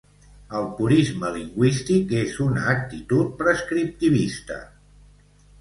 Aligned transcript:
El 0.59 0.63
purisme 0.77 1.29
lingüístic 1.35 2.15
és 2.21 2.33
una 2.47 2.65
actitud 2.73 3.31
prescriptivista. 3.43 4.59